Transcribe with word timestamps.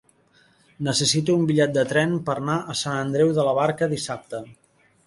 Necessito 0.87 1.35
un 1.41 1.45
bitllet 1.51 1.75
de 1.77 1.85
tren 1.91 2.17
per 2.31 2.37
anar 2.41 2.57
a 2.75 2.79
Sant 2.81 2.99
Andreu 3.05 3.39
de 3.41 3.47
la 3.51 3.57
Barca 3.61 3.93
dissabte. 3.95 4.43